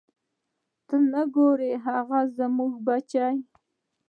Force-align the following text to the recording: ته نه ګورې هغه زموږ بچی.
ته 0.87 0.95
نه 1.11 1.21
ګورې 1.35 1.71
هغه 1.85 2.19
زموږ 2.37 2.73
بچی. 2.85 3.29